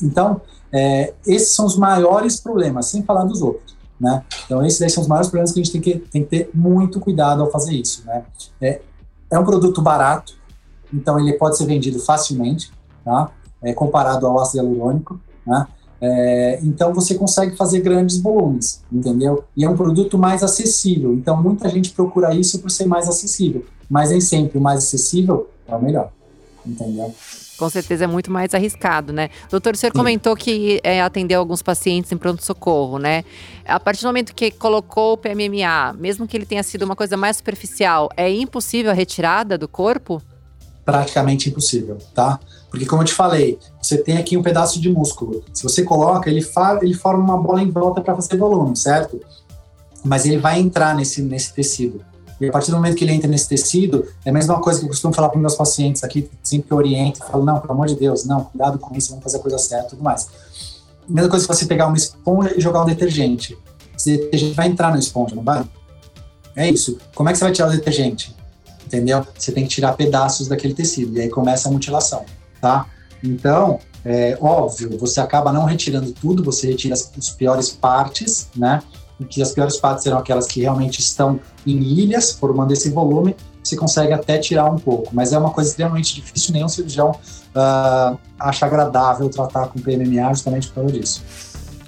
Então, 0.01 0.41
é, 0.71 1.13
esses 1.25 1.49
são 1.49 1.65
os 1.65 1.77
maiores 1.77 2.39
problemas, 2.39 2.87
sem 2.87 3.03
falar 3.03 3.23
dos 3.25 3.41
outros. 3.41 3.74
Né? 3.99 4.23
Então, 4.45 4.65
esses 4.65 4.81
aí 4.81 4.89
são 4.89 5.01
os 5.01 5.07
maiores 5.07 5.29
problemas 5.29 5.53
que 5.53 5.59
a 5.59 5.63
gente 5.63 5.71
tem 5.71 5.81
que, 5.81 5.99
tem 5.99 6.23
que 6.23 6.29
ter 6.29 6.49
muito 6.53 6.99
cuidado 6.99 7.41
ao 7.41 7.51
fazer 7.51 7.73
isso. 7.73 8.03
Né? 8.05 8.23
É, 8.61 8.81
é 9.31 9.39
um 9.39 9.45
produto 9.45 9.81
barato, 9.81 10.33
então 10.93 11.19
ele 11.19 11.33
pode 11.33 11.57
ser 11.57 11.65
vendido 11.65 11.99
facilmente, 11.99 12.71
tá? 13.03 13.31
é, 13.61 13.73
comparado 13.73 14.27
ao 14.27 14.39
ácido 14.39 14.63
hialurônico. 14.63 15.19
Né? 15.45 15.67
É, 16.01 16.59
então 16.61 16.93
você 16.93 17.15
consegue 17.15 17.55
fazer 17.55 17.79
grandes 17.79 18.19
volumes, 18.19 18.83
entendeu? 18.91 19.43
E 19.55 19.63
é 19.63 19.69
um 19.69 19.75
produto 19.75 20.17
mais 20.17 20.43
acessível. 20.43 21.13
Então 21.13 21.41
muita 21.41 21.69
gente 21.69 21.91
procura 21.91 22.33
isso 22.33 22.59
por 22.59 22.69
ser 22.69 22.85
mais 22.85 23.07
acessível, 23.07 23.65
mas 23.89 24.11
nem 24.11 24.21
sempre 24.21 24.57
o 24.57 24.61
mais 24.61 24.79
acessível 24.79 25.49
é 25.67 25.75
o 25.75 25.81
melhor, 25.81 26.11
entendeu? 26.65 27.13
Com 27.57 27.69
certeza 27.69 28.03
é 28.03 28.07
muito 28.07 28.31
mais 28.31 28.53
arriscado, 28.53 29.13
né? 29.13 29.29
Doutor, 29.49 29.73
o 29.73 29.77
senhor 29.77 29.91
Sim. 29.91 29.97
comentou 29.97 30.35
que 30.35 30.79
é, 30.83 31.01
atendeu 31.01 31.39
alguns 31.39 31.61
pacientes 31.61 32.11
em 32.11 32.17
pronto-socorro, 32.17 32.99
né? 32.99 33.23
A 33.65 33.79
partir 33.79 34.01
do 34.01 34.07
momento 34.07 34.35
que 34.35 34.51
colocou 34.51 35.13
o 35.13 35.17
PMMA, 35.17 35.93
mesmo 35.97 36.27
que 36.27 36.35
ele 36.35 36.45
tenha 36.45 36.63
sido 36.63 36.83
uma 36.83 36.95
coisa 36.95 37.15
mais 37.15 37.37
superficial, 37.37 38.09
é 38.17 38.29
impossível 38.29 38.91
a 38.91 38.93
retirada 38.93 39.57
do 39.57 39.67
corpo? 39.67 40.21
Praticamente 40.83 41.49
impossível, 41.49 41.97
tá? 42.13 42.39
Porque, 42.69 42.85
como 42.85 43.01
eu 43.01 43.05
te 43.05 43.13
falei, 43.13 43.57
você 43.81 43.97
tem 43.97 44.17
aqui 44.17 44.35
um 44.35 44.43
pedaço 44.43 44.81
de 44.81 44.89
músculo. 44.89 45.43
Se 45.53 45.63
você 45.63 45.81
coloca, 45.83 46.29
ele, 46.29 46.41
fa 46.41 46.77
ele 46.81 46.93
forma 46.93 47.23
uma 47.23 47.41
bola 47.41 47.61
em 47.61 47.71
volta 47.71 48.01
para 48.01 48.13
fazer 48.15 48.35
volume, 48.35 48.75
certo? 48.75 49.21
Mas 50.03 50.25
ele 50.25 50.37
vai 50.37 50.59
entrar 50.59 50.93
nesse, 50.93 51.21
nesse 51.21 51.53
tecido. 51.53 52.03
E 52.39 52.47
a 52.47 52.51
partir 52.51 52.71
do 52.71 52.77
momento 52.77 52.95
que 52.95 53.03
ele 53.03 53.13
entra 53.13 53.27
nesse 53.27 53.47
tecido, 53.47 54.05
é 54.25 54.29
a 54.29 54.33
mesma 54.33 54.59
coisa 54.59 54.79
que 54.79 54.85
eu 54.85 54.89
costumo 54.89 55.13
falar 55.13 55.29
para 55.29 55.39
meus 55.39 55.55
pacientes 55.55 56.03
aqui, 56.03 56.29
sempre 56.43 56.67
que 56.67 56.73
eu 56.73 56.77
oriento, 56.77 57.21
eu 57.21 57.27
falo, 57.27 57.45
não, 57.45 57.59
pelo 57.59 57.73
amor 57.73 57.87
de 57.87 57.95
Deus, 57.95 58.25
não, 58.25 58.43
cuidado 58.45 58.77
com 58.77 58.95
isso, 58.95 59.09
vamos 59.09 59.23
fazer 59.23 59.37
a 59.37 59.39
coisa 59.39 59.57
certa 59.57 59.87
e 59.87 59.89
tudo 59.91 60.03
mais. 60.03 60.27
A 61.09 61.13
mesma 61.13 61.29
coisa 61.29 61.47
que 61.47 61.53
você 61.53 61.65
pegar 61.65 61.87
uma 61.87 61.95
esponja 61.95 62.53
e 62.57 62.59
jogar 62.59 62.81
um 62.81 62.85
detergente. 62.85 63.57
Esse 63.95 64.17
detergente 64.17 64.53
vai 64.53 64.67
entrar 64.67 64.91
na 64.91 64.99
esponja, 64.99 65.35
não 65.35 65.43
vai? 65.43 65.65
É 66.55 66.69
isso. 66.69 66.97
Como 67.13 67.29
é 67.29 67.31
que 67.31 67.37
você 67.37 67.45
vai 67.45 67.53
tirar 67.53 67.69
o 67.69 67.71
detergente? 67.71 68.35
Entendeu? 68.85 69.25
Você 69.37 69.51
tem 69.51 69.63
que 69.63 69.69
tirar 69.69 69.93
pedaços 69.93 70.47
daquele 70.47 70.73
tecido, 70.73 71.17
e 71.17 71.21
aí 71.21 71.29
começa 71.29 71.69
a 71.69 71.71
mutilação, 71.71 72.25
tá? 72.59 72.85
Então, 73.23 73.79
é 74.03 74.37
óbvio, 74.39 74.97
você 74.99 75.19
acaba 75.19 75.51
não 75.51 75.65
retirando 75.65 76.11
tudo, 76.11 76.43
você 76.43 76.67
retira 76.67 76.93
as, 76.93 77.11
as 77.17 77.29
piores 77.29 77.69
partes, 77.69 78.47
né? 78.55 78.81
Que 79.23 79.41
as 79.41 79.53
piores 79.53 79.77
partes 79.77 80.03
serão 80.03 80.17
aquelas 80.17 80.47
que 80.47 80.61
realmente 80.61 80.99
estão 80.99 81.39
em 81.65 81.77
ilhas, 81.77 82.31
formando 82.31 82.73
esse 82.73 82.89
volume, 82.89 83.35
você 83.63 83.75
consegue 83.75 84.13
até 84.13 84.37
tirar 84.37 84.69
um 84.69 84.77
pouco, 84.77 85.09
mas 85.13 85.33
é 85.33 85.37
uma 85.37 85.49
coisa 85.49 85.69
extremamente 85.69 86.13
difícil, 86.15 86.53
nenhum 86.53 86.67
cirurgião 86.67 87.11
uh, 87.11 88.17
acha 88.39 88.65
agradável 88.65 89.29
tratar 89.29 89.67
com 89.67 89.79
PMMA 89.79 90.33
justamente 90.33 90.67
por 90.67 90.75
causa 90.75 90.91
disso. 90.91 91.23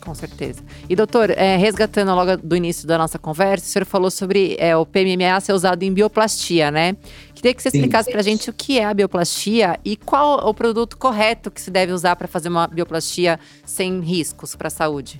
Com 0.01 0.15
certeza. 0.15 0.61
E 0.87 0.95
doutor, 0.95 1.31
é, 1.31 1.57
resgatando 1.57 2.15
logo 2.15 2.37
do 2.37 2.55
início 2.55 2.87
da 2.87 2.97
nossa 2.97 3.19
conversa, 3.19 3.65
o 3.65 3.69
senhor 3.69 3.85
falou 3.85 4.09
sobre 4.09 4.55
é, 4.57 4.75
o 4.75 4.85
PMMA 4.85 5.37
ser 5.41 5.51
usado 5.51 5.83
em 5.83 5.91
bioplastia, 5.91 6.71
né? 6.71 6.95
Queria 7.35 7.53
que 7.53 7.61
você 7.61 7.69
Sim. 7.69 7.79
explicasse 7.79 8.09
para 8.09 8.21
a 8.21 8.23
gente 8.23 8.49
o 8.49 8.53
que 8.53 8.79
é 8.79 8.85
a 8.85 8.93
bioplastia 8.93 9.77
e 9.83 9.97
qual 9.97 10.47
o 10.47 10.53
produto 10.53 10.97
correto 10.97 11.51
que 11.51 11.59
se 11.59 11.69
deve 11.69 11.91
usar 11.91 12.15
para 12.15 12.25
fazer 12.25 12.47
uma 12.47 12.67
bioplastia 12.67 13.37
sem 13.65 13.99
riscos 13.99 14.55
para 14.55 14.67
a 14.67 14.71
saúde. 14.71 15.19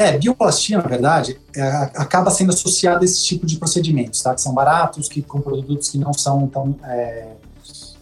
É, 0.00 0.16
bioplastia, 0.16 0.78
na 0.78 0.88
verdade, 0.88 1.38
é, 1.54 1.62
acaba 1.94 2.30
sendo 2.30 2.48
associada 2.48 3.00
a 3.00 3.04
esse 3.04 3.22
tipo 3.22 3.44
de 3.44 3.58
procedimentos, 3.58 4.22
tá? 4.22 4.34
Que 4.34 4.40
são 4.40 4.54
baratos, 4.54 5.10
que 5.10 5.20
com 5.20 5.42
produtos 5.42 5.90
que 5.90 5.98
não 5.98 6.14
são 6.14 6.46
tão, 6.46 6.74
é, 6.84 7.32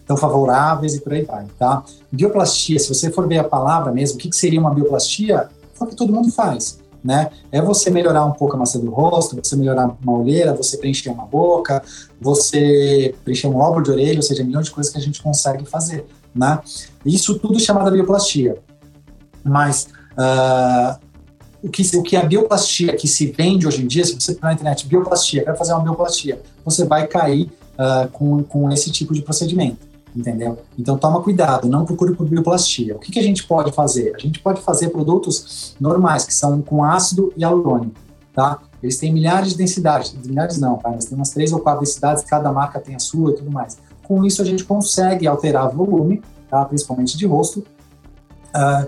tão 0.07 0.15
favoráveis 0.15 0.95
e 0.95 1.01
por 1.01 1.11
aí 1.11 1.23
vai, 1.23 1.45
tá? 1.59 1.83
Bioplastia, 2.09 2.79
se 2.79 2.87
você 2.87 3.11
for 3.11 3.27
ver 3.27 3.39
a 3.39 3.43
palavra 3.43 3.91
mesmo, 3.91 4.15
o 4.15 4.17
que, 4.17 4.29
que 4.29 4.35
seria 4.37 4.61
uma 4.61 4.73
bioplastia? 4.73 5.49
É 5.77 5.83
o 5.83 5.87
que 5.87 5.93
todo 5.93 6.13
mundo 6.13 6.31
faz, 6.31 6.79
né? 7.03 7.31
É 7.51 7.61
você 7.61 7.89
melhorar 7.89 8.23
um 8.23 8.31
pouco 8.31 8.55
a 8.55 8.59
massa 8.59 8.79
do 8.79 8.89
rosto, 8.89 9.35
você 9.35 9.57
melhorar 9.57 9.93
uma 10.01 10.19
olheira, 10.19 10.53
você 10.53 10.77
preencher 10.77 11.09
uma 11.09 11.25
boca, 11.25 11.83
você 12.21 13.13
preencher 13.25 13.47
um 13.47 13.57
óvulo 13.57 13.83
de 13.83 13.91
orelha, 13.91 14.19
ou 14.19 14.23
seja, 14.23 14.41
milhões 14.41 14.67
de 14.67 14.71
coisas 14.71 14.89
que 14.89 14.97
a 14.97 15.01
gente 15.01 15.21
consegue 15.21 15.65
fazer, 15.65 16.05
né? 16.33 16.59
Isso 17.05 17.37
tudo 17.37 17.57
é 17.57 17.59
chamado 17.59 17.91
bioplastia. 17.91 18.57
Mas... 19.43 19.89
Uh, 20.13 21.08
o 21.61 21.69
que, 21.69 21.83
o 21.97 22.03
que 22.03 22.15
a 22.15 22.23
bioplastia 22.23 22.95
que 22.95 23.07
se 23.07 23.27
vende 23.27 23.67
hoje 23.67 23.83
em 23.83 23.87
dia, 23.87 24.05
se 24.05 24.15
você 24.15 24.37
na 24.41 24.53
internet 24.53 24.87
bioplastia, 24.87 25.43
quer 25.43 25.57
fazer 25.57 25.73
uma 25.73 25.81
bioplastia, 25.81 26.41
você 26.63 26.85
vai 26.85 27.05
cair 27.07 27.51
uh, 27.73 28.09
com, 28.11 28.43
com 28.43 28.71
esse 28.71 28.91
tipo 28.91 29.13
de 29.13 29.21
procedimento, 29.21 29.85
entendeu? 30.15 30.57
Então 30.77 30.97
toma 30.97 31.21
cuidado, 31.21 31.67
não 31.67 31.85
procure 31.85 32.13
por 32.15 32.27
bioplastia. 32.27 32.95
O 32.95 32.99
que, 32.99 33.11
que 33.11 33.19
a 33.19 33.23
gente 33.23 33.45
pode 33.45 33.71
fazer? 33.71 34.13
A 34.15 34.19
gente 34.19 34.39
pode 34.39 34.61
fazer 34.61 34.89
produtos 34.89 35.75
normais, 35.79 36.25
que 36.25 36.33
são 36.33 36.61
com 36.61 36.83
ácido 36.83 37.33
hialurônico, 37.37 37.95
tá? 38.33 38.59
Eles 38.81 38.97
têm 38.97 39.11
milhares 39.11 39.51
de 39.51 39.57
densidades, 39.57 40.13
milhares 40.25 40.57
não, 40.57 40.77
tá? 40.77 40.89
Mas 40.89 41.05
tem 41.05 41.17
umas 41.17 41.29
três 41.31 41.51
ou 41.51 41.59
quatro 41.59 41.81
densidades, 41.81 42.23
cada 42.23 42.51
marca 42.51 42.79
tem 42.79 42.95
a 42.95 42.99
sua 42.99 43.31
e 43.31 43.35
tudo 43.35 43.51
mais. 43.51 43.77
Com 44.03 44.25
isso 44.25 44.41
a 44.41 44.45
gente 44.45 44.63
consegue 44.63 45.27
alterar 45.27 45.69
volume, 45.69 46.21
tá? 46.49 46.63
Principalmente 46.63 47.17
de 47.17 47.25
rosto, 47.25 47.65
uh, 48.55 48.85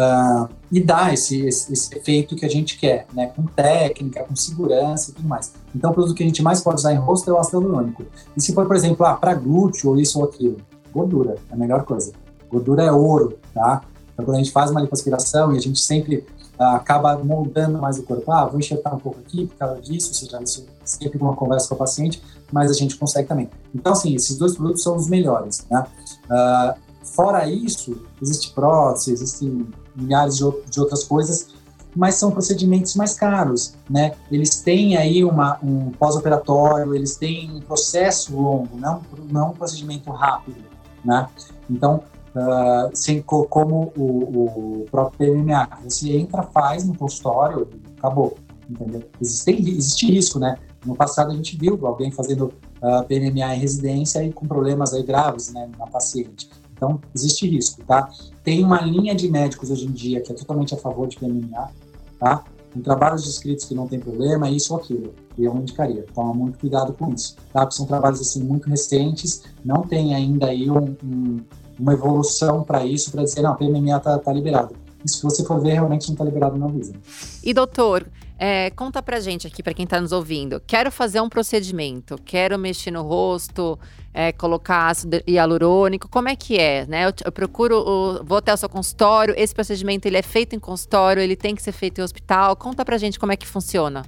uh, 0.00 0.48
e 0.74 0.80
dar 0.82 1.14
esse, 1.14 1.46
esse, 1.46 1.72
esse, 1.72 1.96
efeito 1.96 2.34
que 2.34 2.44
a 2.44 2.48
gente 2.48 2.76
quer, 2.76 3.06
né? 3.12 3.28
Com 3.28 3.44
técnica, 3.44 4.24
com 4.24 4.34
segurança 4.34 5.12
e 5.12 5.14
tudo 5.14 5.28
mais. 5.28 5.52
Então, 5.72 5.92
o 5.92 5.94
produto 5.94 6.16
que 6.16 6.24
a 6.24 6.26
gente 6.26 6.42
mais 6.42 6.60
pode 6.60 6.80
usar 6.80 6.92
em 6.92 6.96
rosto 6.96 7.30
é 7.30 7.32
o 7.32 7.38
ácido 7.38 7.60
hialurônico. 7.60 8.04
E 8.36 8.42
se 8.42 8.52
for, 8.52 8.66
por 8.66 8.74
exemplo, 8.74 9.06
ah, 9.06 9.14
para 9.14 9.34
glúteo 9.34 9.90
ou 9.90 9.96
isso 9.96 10.18
ou 10.18 10.24
aquilo, 10.24 10.56
Gordura 10.92 11.36
é 11.48 11.54
a 11.54 11.56
melhor 11.56 11.84
coisa. 11.84 12.12
Gordura 12.50 12.82
é 12.82 12.90
ouro, 12.90 13.38
tá? 13.54 13.82
Então, 14.12 14.24
quando 14.24 14.34
a 14.34 14.38
gente 14.38 14.50
faz 14.50 14.72
uma 14.72 14.80
lipoaspiração 14.80 15.54
e 15.54 15.58
a 15.58 15.60
gente 15.60 15.78
sempre 15.78 16.26
ah, 16.58 16.74
acaba 16.74 17.16
moldando 17.18 17.78
mais 17.78 17.96
o 17.96 18.02
corpo, 18.02 18.32
ah, 18.32 18.44
vou 18.44 18.58
enxertar 18.58 18.96
um 18.96 18.98
pouco 18.98 19.20
aqui 19.20 19.46
por 19.46 19.56
causa 19.56 19.80
disso, 19.80 20.08
ou 20.08 20.14
seja, 20.14 20.42
isso 20.42 20.66
sempre 20.84 21.20
uma 21.20 21.36
conversa 21.36 21.68
com 21.68 21.76
o 21.76 21.78
paciente, 21.78 22.20
mas 22.50 22.68
a 22.72 22.74
gente 22.74 22.96
consegue 22.96 23.28
também. 23.28 23.48
Então, 23.72 23.92
assim, 23.92 24.12
esses 24.16 24.36
dois 24.36 24.56
produtos 24.56 24.82
são 24.82 24.96
os 24.96 25.08
melhores, 25.08 25.64
né? 25.70 25.86
Uh, 26.24 27.06
fora 27.06 27.48
isso, 27.48 27.96
existe 28.20 28.52
prótese, 28.52 29.12
existem 29.12 29.68
milhares 29.94 30.36
de, 30.36 30.44
outras 30.80 31.04
coisas, 31.04 31.48
mas 31.94 32.16
são 32.16 32.30
procedimentos 32.30 32.96
mais 32.96 33.14
caros, 33.14 33.74
né? 33.88 34.12
Eles 34.30 34.60
têm 34.60 34.96
aí 34.96 35.24
uma, 35.24 35.58
um 35.62 35.90
pós-operatório, 35.92 36.94
eles 36.94 37.16
têm 37.16 37.50
um 37.52 37.60
processo 37.60 38.34
longo, 38.36 38.76
não, 38.76 39.00
não 39.30 39.50
um 39.50 39.54
procedimento 39.54 40.10
rápido, 40.10 40.56
né? 41.04 41.28
Então, 41.70 42.02
uh, 42.34 43.46
como 43.48 43.92
o, 43.96 44.82
o 44.82 44.86
próprio 44.90 45.34
PMA, 45.34 45.68
você 45.84 46.16
entra, 46.16 46.42
faz 46.42 46.84
no 46.84 46.96
consultório, 46.96 47.68
acabou, 47.96 48.36
entendeu? 48.68 49.04
Existe, 49.20 49.50
existe 49.52 50.10
risco, 50.10 50.38
né? 50.38 50.58
No 50.84 50.94
passado 50.94 51.30
a 51.30 51.34
gente 51.34 51.56
viu 51.56 51.78
alguém 51.86 52.10
fazendo 52.10 52.46
uh, 52.82 52.86
ah, 52.86 53.04
PMMA 53.04 53.54
em 53.54 53.58
residência 53.58 54.22
e 54.22 54.32
com 54.32 54.46
problemas 54.46 54.92
aí 54.92 55.02
graves, 55.02 55.52
né, 55.52 55.70
na 55.78 55.86
paciente. 55.86 56.50
Então, 56.84 57.00
existe 57.14 57.48
risco, 57.48 57.82
tá? 57.84 58.10
Tem 58.42 58.62
uma 58.62 58.80
linha 58.82 59.14
de 59.14 59.30
médicos 59.30 59.70
hoje 59.70 59.86
em 59.86 59.92
dia 59.92 60.20
que 60.20 60.30
é 60.30 60.34
totalmente 60.34 60.74
a 60.74 60.76
favor 60.76 61.08
de 61.08 61.16
PMMA, 61.16 61.70
tá? 62.18 62.44
Em 62.76 62.80
trabalhos 62.80 63.24
descritos 63.24 63.64
que 63.64 63.74
não 63.74 63.88
tem 63.88 63.98
problema, 63.98 64.50
isso 64.50 64.74
ou 64.74 64.80
aquilo. 64.80 65.14
Eu 65.38 65.56
indicaria. 65.56 66.04
Toma 66.14 66.34
muito 66.34 66.58
cuidado 66.58 66.92
com 66.92 67.12
isso, 67.12 67.36
tá? 67.52 67.60
Porque 67.60 67.76
são 67.76 67.86
trabalhos, 67.86 68.20
assim, 68.20 68.42
muito 68.42 68.68
recentes, 68.68 69.44
não 69.64 69.82
tem 69.82 70.14
ainda 70.14 70.46
aí 70.46 70.70
um, 70.70 70.94
um, 71.02 71.40
uma 71.78 71.94
evolução 71.94 72.62
para 72.62 72.84
isso, 72.84 73.10
para 73.10 73.24
dizer, 73.24 73.40
não, 73.40 73.56
PMMA 73.56 73.98
tá, 74.00 74.18
tá 74.18 74.32
liberado. 74.32 74.74
E 75.04 75.10
se 75.10 75.22
você 75.22 75.44
for 75.44 75.60
ver, 75.60 75.74
realmente 75.74 76.06
não 76.06 76.14
está 76.14 76.24
liberado 76.24 76.56
na 76.56 76.66
Visa. 76.66 76.94
E 77.42 77.52
doutor, 77.52 78.06
é, 78.38 78.70
conta 78.70 79.02
pra 79.02 79.20
gente 79.20 79.46
aqui, 79.46 79.62
para 79.62 79.74
quem 79.74 79.84
está 79.84 80.00
nos 80.00 80.12
ouvindo. 80.12 80.60
Quero 80.66 80.90
fazer 80.90 81.20
um 81.20 81.28
procedimento, 81.28 82.16
quero 82.24 82.58
mexer 82.58 82.90
no 82.90 83.02
rosto, 83.02 83.78
é, 84.12 84.32
colocar 84.32 84.88
ácido 84.88 85.22
hialurônico, 85.26 86.08
como 86.08 86.28
é 86.28 86.34
que 86.36 86.58
é, 86.58 86.86
né? 86.86 87.06
Eu, 87.06 87.12
eu 87.26 87.32
procuro, 87.32 87.78
o, 87.78 88.24
vou 88.24 88.38
até 88.38 88.52
o 88.52 88.56
seu 88.56 88.68
consultório, 88.68 89.34
esse 89.36 89.54
procedimento 89.54 90.06
ele 90.06 90.16
é 90.16 90.22
feito 90.22 90.56
em 90.56 90.58
consultório, 90.58 91.22
ele 91.22 91.36
tem 91.36 91.54
que 91.54 91.62
ser 91.62 91.72
feito 91.72 92.00
em 92.00 92.04
hospital. 92.04 92.56
Conta 92.56 92.84
pra 92.84 92.98
gente 92.98 93.18
como 93.18 93.32
é 93.32 93.36
que 93.36 93.46
funciona. 93.46 94.04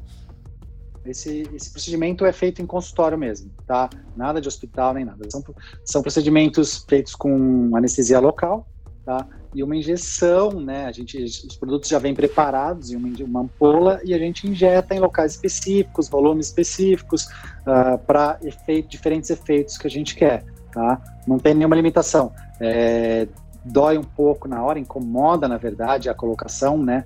Esse, 1.04 1.48
esse 1.54 1.70
procedimento 1.70 2.24
é 2.24 2.32
feito 2.32 2.60
em 2.60 2.66
consultório 2.66 3.16
mesmo, 3.16 3.50
tá? 3.64 3.88
Nada 4.16 4.40
de 4.40 4.48
hospital 4.48 4.94
nem 4.94 5.04
nada. 5.04 5.24
São, 5.30 5.44
são 5.84 6.02
procedimentos 6.02 6.84
feitos 6.88 7.14
com 7.14 7.76
anestesia 7.76 8.18
local, 8.18 8.66
tá? 9.06 9.24
E 9.54 9.62
uma 9.62 9.76
injeção, 9.76 10.60
né? 10.60 10.86
A 10.86 10.92
gente, 10.92 11.22
os 11.22 11.56
produtos 11.56 11.88
já 11.88 11.98
vêm 11.98 12.12
preparados 12.12 12.90
em 12.90 12.96
uma, 12.96 13.08
uma 13.24 13.40
ampola 13.42 14.00
e 14.04 14.12
a 14.12 14.18
gente 14.18 14.46
injeta 14.46 14.94
em 14.94 14.98
locais 14.98 15.32
específicos, 15.32 16.08
volumes 16.08 16.48
específicos, 16.48 17.26
uh, 17.64 17.94
ah, 17.94 17.98
para 17.98 18.38
efeito, 18.42 18.88
diferentes 18.88 19.30
efeitos 19.30 19.78
que 19.78 19.86
a 19.86 19.90
gente 19.90 20.16
quer, 20.16 20.44
tá? 20.72 21.00
Não 21.26 21.38
tem 21.38 21.54
nenhuma 21.54 21.76
limitação. 21.76 22.32
É, 22.60 23.28
dói 23.64 23.96
um 23.96 24.04
pouco 24.04 24.48
na 24.48 24.62
hora, 24.62 24.78
incomoda, 24.78 25.46
na 25.46 25.56
verdade, 25.56 26.10
a 26.10 26.14
colocação, 26.14 26.82
né? 26.82 27.04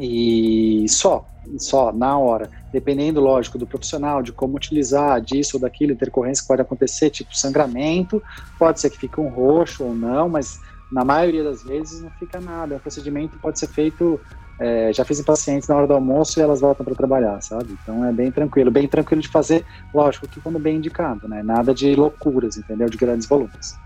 E 0.00 0.86
só, 0.88 1.26
só 1.58 1.92
na 1.92 2.18
hora, 2.18 2.50
dependendo, 2.72 3.20
lógico, 3.20 3.58
do 3.58 3.66
profissional, 3.66 4.22
de 4.22 4.32
como 4.32 4.56
utilizar, 4.56 5.20
disso 5.20 5.56
ou 5.56 5.60
daquilo, 5.60 5.92
intercorrência 5.92 6.42
que 6.42 6.48
pode 6.48 6.62
acontecer, 6.62 7.10
tipo 7.10 7.36
sangramento, 7.36 8.22
pode 8.58 8.80
ser 8.80 8.90
que 8.90 8.98
fique 8.98 9.20
um 9.20 9.28
roxo 9.28 9.84
ou 9.84 9.94
não, 9.94 10.28
mas 10.28 10.60
na 10.90 11.04
maioria 11.04 11.44
das 11.44 11.62
vezes 11.62 12.00
não 12.00 12.10
fica 12.10 12.40
nada. 12.40 12.76
O 12.76 12.80
procedimento 12.80 13.38
pode 13.38 13.58
ser 13.58 13.68
feito, 13.68 14.20
é, 14.58 14.92
já 14.92 15.04
fiz 15.04 15.20
em 15.20 15.24
pacientes 15.24 15.68
na 15.68 15.76
hora 15.76 15.86
do 15.86 15.94
almoço 15.94 16.38
e 16.38 16.42
elas 16.42 16.60
voltam 16.60 16.84
para 16.84 16.94
trabalhar, 16.94 17.40
sabe? 17.40 17.76
Então 17.82 18.04
é 18.04 18.12
bem 18.12 18.30
tranquilo, 18.30 18.70
bem 18.70 18.88
tranquilo 18.88 19.22
de 19.22 19.28
fazer, 19.28 19.64
lógico 19.92 20.26
que 20.26 20.40
quando 20.40 20.58
bem 20.58 20.76
indicado, 20.76 21.28
né? 21.28 21.42
Nada 21.42 21.74
de 21.74 21.94
loucuras, 21.94 22.56
entendeu? 22.56 22.88
De 22.88 22.96
grandes 22.96 23.26
volumes. 23.26 23.76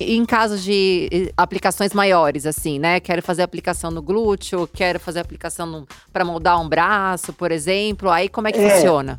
Em 0.00 0.24
caso 0.24 0.56
de 0.58 1.32
aplicações 1.36 1.92
maiores, 1.92 2.46
assim, 2.46 2.78
né? 2.78 3.00
Quero 3.00 3.20
fazer 3.20 3.42
aplicação 3.42 3.90
no 3.90 4.00
glúteo, 4.00 4.68
quero 4.72 5.00
fazer 5.00 5.18
aplicação 5.18 5.84
para 6.12 6.24
moldar 6.24 6.60
um 6.60 6.68
braço, 6.68 7.32
por 7.32 7.50
exemplo. 7.50 8.08
Aí 8.08 8.28
como 8.28 8.46
é 8.46 8.52
que 8.52 8.60
é, 8.60 8.70
funciona? 8.70 9.18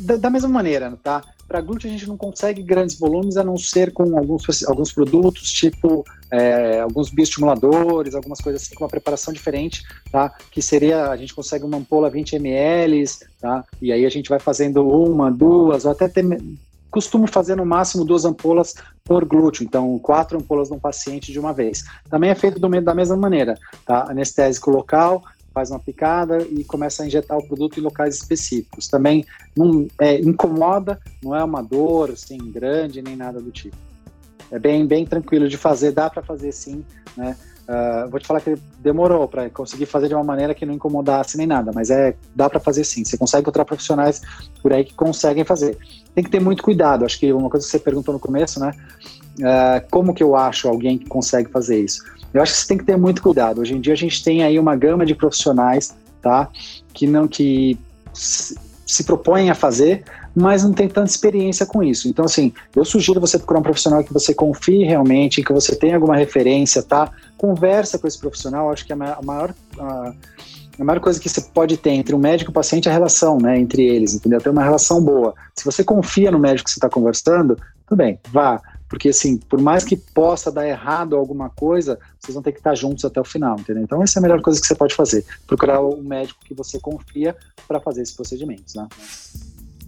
Da, 0.00 0.16
da 0.16 0.28
mesma 0.28 0.50
maneira, 0.50 0.98
tá? 1.02 1.22
Para 1.50 1.60
glúteo 1.60 1.88
a 1.88 1.92
gente 1.92 2.06
não 2.06 2.16
consegue 2.16 2.62
grandes 2.62 2.96
volumes 2.96 3.36
a 3.36 3.42
não 3.42 3.56
ser 3.56 3.92
com 3.92 4.16
alguns, 4.16 4.62
alguns 4.68 4.92
produtos, 4.92 5.50
tipo 5.50 6.04
é, 6.30 6.78
alguns 6.78 7.10
bioestimuladores, 7.10 8.14
algumas 8.14 8.40
coisas 8.40 8.62
assim 8.62 8.76
com 8.76 8.84
uma 8.84 8.88
preparação 8.88 9.34
diferente, 9.34 9.82
tá? 10.12 10.32
Que 10.48 10.62
seria, 10.62 11.10
a 11.10 11.16
gente 11.16 11.34
consegue 11.34 11.64
uma 11.64 11.78
ampola 11.78 12.08
20 12.08 12.36
ml, 12.36 13.04
tá? 13.40 13.64
E 13.82 13.90
aí 13.90 14.06
a 14.06 14.08
gente 14.08 14.30
vai 14.30 14.38
fazendo 14.38 14.88
uma, 14.88 15.28
duas, 15.28 15.84
ou 15.84 15.90
até 15.90 16.06
ter, 16.06 16.24
costumo 16.88 17.26
fazer 17.26 17.56
no 17.56 17.66
máximo 17.66 18.04
duas 18.04 18.24
ampolas 18.24 18.76
por 19.02 19.24
glúteo, 19.24 19.64
então 19.64 19.98
quatro 19.98 20.38
ampolas 20.38 20.70
num 20.70 20.78
paciente 20.78 21.32
de 21.32 21.40
uma 21.40 21.52
vez. 21.52 21.82
Também 22.08 22.30
é 22.30 22.34
feito 22.36 22.60
do, 22.60 22.68
da 22.80 22.94
mesma 22.94 23.16
maneira, 23.16 23.58
tá? 23.84 24.04
Anestésico 24.08 24.70
local, 24.70 25.24
faz 25.52 25.70
uma 25.70 25.78
picada 25.78 26.38
e 26.42 26.64
começa 26.64 27.02
a 27.02 27.06
injetar 27.06 27.36
o 27.36 27.46
produto 27.46 27.78
em 27.78 27.82
locais 27.82 28.16
específicos. 28.16 28.88
Também 28.88 29.24
não 29.56 29.86
é, 29.98 30.18
incomoda, 30.20 31.00
não 31.22 31.34
é 31.34 31.42
uma 31.42 31.62
dor 31.62 32.10
assim 32.10 32.38
grande 32.38 33.02
nem 33.02 33.16
nada 33.16 33.40
do 33.40 33.50
tipo. 33.50 33.76
É 34.50 34.58
bem 34.58 34.86
bem 34.86 35.06
tranquilo 35.06 35.48
de 35.48 35.56
fazer, 35.56 35.92
dá 35.92 36.10
para 36.10 36.22
fazer 36.22 36.52
sim, 36.52 36.84
né? 37.16 37.36
Uh, 37.70 38.10
vou 38.10 38.18
te 38.18 38.26
falar 38.26 38.40
que 38.40 38.56
demorou 38.80 39.28
para 39.28 39.48
conseguir 39.48 39.86
fazer 39.86 40.08
de 40.08 40.14
uma 40.14 40.24
maneira 40.24 40.52
que 40.52 40.66
não 40.66 40.74
incomodasse 40.74 41.36
nem 41.36 41.46
nada, 41.46 41.70
mas 41.72 41.88
é 41.88 42.16
dá 42.34 42.50
para 42.50 42.58
fazer 42.58 42.82
sim. 42.82 43.04
Você 43.04 43.16
consegue 43.16 43.42
encontrar 43.42 43.64
profissionais 43.64 44.20
por 44.60 44.72
aí 44.72 44.84
que 44.84 44.92
conseguem 44.92 45.44
fazer. 45.44 45.78
Tem 46.12 46.24
que 46.24 46.30
ter 46.30 46.40
muito 46.40 46.64
cuidado. 46.64 47.04
Acho 47.04 47.20
que 47.20 47.32
uma 47.32 47.48
coisa 47.48 47.64
que 47.64 47.70
você 47.70 47.78
perguntou 47.78 48.12
no 48.12 48.18
começo, 48.18 48.58
né? 48.58 48.72
Uh, 49.38 49.86
como 49.88 50.12
que 50.12 50.22
eu 50.22 50.34
acho 50.34 50.68
alguém 50.68 50.98
que 50.98 51.06
consegue 51.06 51.48
fazer 51.48 51.80
isso? 51.80 52.02
Eu 52.32 52.42
acho 52.42 52.52
que 52.52 52.58
você 52.58 52.68
tem 52.68 52.78
que 52.78 52.84
ter 52.84 52.96
muito 52.96 53.22
cuidado. 53.22 53.60
Hoje 53.60 53.74
em 53.74 53.80
dia 53.80 53.92
a 53.92 53.96
gente 53.96 54.22
tem 54.22 54.42
aí 54.42 54.58
uma 54.58 54.76
gama 54.76 55.04
de 55.04 55.14
profissionais, 55.14 55.94
tá? 56.22 56.48
Que 56.92 57.06
não 57.06 57.26
que 57.26 57.78
se 58.12 59.04
propõem 59.04 59.50
a 59.50 59.54
fazer, 59.54 60.04
mas 60.34 60.64
não 60.64 60.72
tem 60.72 60.88
tanta 60.88 61.10
experiência 61.10 61.64
com 61.64 61.82
isso. 61.82 62.08
Então, 62.08 62.24
assim, 62.24 62.52
eu 62.74 62.84
sugiro 62.84 63.20
você 63.20 63.38
procurar 63.38 63.60
um 63.60 63.62
profissional 63.62 64.02
que 64.02 64.12
você 64.12 64.34
confie 64.34 64.84
realmente, 64.84 65.42
que 65.42 65.52
você 65.52 65.76
tenha 65.76 65.94
alguma 65.94 66.16
referência, 66.16 66.82
tá? 66.82 67.10
Conversa 67.36 67.98
com 67.98 68.06
esse 68.06 68.18
profissional. 68.18 68.70
Acho 68.70 68.84
que 68.84 68.92
a 68.92 68.96
maior 68.96 69.54
a, 69.78 70.12
a 70.78 70.84
maior 70.84 71.00
coisa 71.00 71.20
que 71.20 71.28
você 71.28 71.40
pode 71.40 71.76
ter 71.76 71.90
entre 71.90 72.14
um 72.14 72.18
médico 72.18 72.50
e 72.50 72.52
o 72.52 72.54
paciente 72.54 72.88
é 72.88 72.90
a 72.90 72.94
relação, 72.94 73.38
né, 73.38 73.58
entre 73.58 73.84
eles, 73.84 74.14
entendeu? 74.14 74.40
Ter 74.40 74.50
uma 74.50 74.64
relação 74.64 75.02
boa. 75.02 75.34
Se 75.54 75.64
você 75.64 75.84
confia 75.84 76.30
no 76.30 76.38
médico 76.38 76.64
que 76.64 76.70
você 76.70 76.78
está 76.78 76.88
conversando, 76.88 77.56
tudo 77.86 77.98
bem, 77.98 78.18
vá. 78.32 78.60
Porque, 78.90 79.10
assim, 79.10 79.36
por 79.36 79.62
mais 79.62 79.84
que 79.84 79.96
possa 79.96 80.50
dar 80.50 80.66
errado 80.66 81.16
alguma 81.16 81.48
coisa, 81.48 81.96
vocês 82.18 82.34
vão 82.34 82.42
ter 82.42 82.50
que 82.50 82.58
estar 82.58 82.74
juntos 82.74 83.04
até 83.04 83.20
o 83.20 83.24
final, 83.24 83.56
entendeu? 83.56 83.84
Então, 83.84 84.02
essa 84.02 84.18
é 84.18 84.20
a 84.20 84.22
melhor 84.22 84.42
coisa 84.42 84.60
que 84.60 84.66
você 84.66 84.74
pode 84.74 84.96
fazer. 84.96 85.24
Procurar 85.46 85.80
um 85.80 86.02
médico 86.02 86.44
que 86.44 86.52
você 86.52 86.80
confia 86.80 87.36
para 87.68 87.78
fazer 87.80 88.02
esses 88.02 88.14
procedimentos, 88.14 88.74
né? 88.74 88.88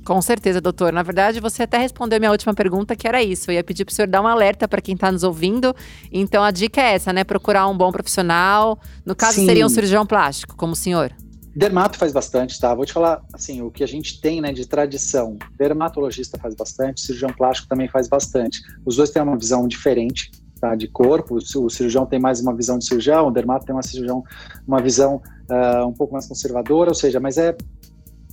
Com 0.05 0.23
certeza, 0.23 0.61
doutor. 0.61 0.93
Na 0.93 1.03
verdade, 1.03 1.41
você 1.41 1.65
até 1.65 1.79
respondeu 1.79 2.21
minha 2.21 2.31
última 2.31 2.55
pergunta, 2.55 2.95
que 2.95 3.09
era 3.09 3.21
isso. 3.21 3.51
Eu 3.51 3.57
ia 3.57 3.65
pedir 3.65 3.85
para 3.85 3.93
o 3.93 3.95
senhor 3.95 4.07
dar 4.07 4.23
um 4.23 4.27
alerta 4.27 4.69
para 4.69 4.81
quem 4.81 4.95
está 4.95 5.11
nos 5.11 5.25
ouvindo. 5.25 5.75
Então, 6.13 6.45
a 6.45 6.53
dica 6.53 6.81
é 6.81 6.95
essa, 6.95 7.13
né? 7.13 7.25
Procurar 7.25 7.67
um 7.67 7.77
bom 7.77 7.91
profissional. 7.91 8.79
No 9.05 9.17
caso, 9.17 9.35
Sim. 9.35 9.47
seria 9.47 9.67
um 9.67 9.69
cirurgião 9.69 10.07
plástico, 10.07 10.55
como 10.57 10.75
o 10.75 10.77
senhor. 10.77 11.13
Dermato 11.55 11.99
faz 11.99 12.13
bastante, 12.13 12.59
tá? 12.59 12.75
Vou 12.75 12.87
te 12.87 12.93
falar, 12.93 13.23
assim, 13.33 13.61
o 13.61 13.71
que 13.71 13.85
a 13.85 13.87
gente 13.87 14.21
tem, 14.21 14.41
né, 14.41 14.53
de 14.53 14.67
tradição. 14.67 15.37
Dermatologista 15.57 16.39
faz 16.39 16.55
bastante, 16.55 17.03
cirurgião 17.03 17.31
plástico 17.31 17.69
também 17.69 17.89
faz 17.89 18.09
bastante. 18.09 18.63
Os 18.87 18.97
dois 18.97 19.11
têm 19.11 19.23
uma 19.23 19.37
visão 19.37 19.69
diferente, 19.69 20.31
tá? 20.61 20.75
De 20.75 20.89
corpo. 20.89 21.37
O 21.37 21.71
cirurgião 21.71 22.07
tem 22.07 22.19
mais 22.19 22.41
uma 22.41 22.55
visão 22.55 22.79
de 22.79 22.87
cirurgião, 22.87 23.27
o 23.27 23.31
dermato 23.31 23.67
tem 23.67 23.75
uma 23.75 23.83
cirurgião, 23.83 24.25
uma 24.67 24.81
visão 24.81 25.21
uh, 25.51 25.87
um 25.87 25.93
pouco 25.93 26.15
mais 26.15 26.27
conservadora, 26.27 26.91
ou 26.91 26.95
seja, 26.95 27.21
mas 27.21 27.37
é, 27.37 27.55